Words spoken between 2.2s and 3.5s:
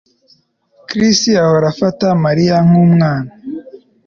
Mariya nkumwana